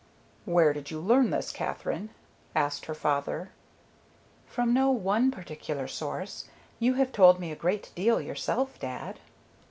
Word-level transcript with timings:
"Where 0.45 0.73
did 0.73 0.89
you 0.89 0.99
learn 0.99 1.29
this, 1.29 1.51
Katherine?" 1.51 2.09
asked 2.55 2.87
her 2.87 2.95
father. 2.95 3.51
"From 4.47 4.73
no 4.73 4.89
one 4.89 5.29
particular 5.29 5.87
source. 5.87 6.47
You 6.79 6.95
have 6.95 7.11
told 7.11 7.39
me 7.39 7.51
a 7.51 7.55
great 7.55 7.91
deal 7.93 8.19
yourself, 8.19 8.79
dad." 8.79 9.19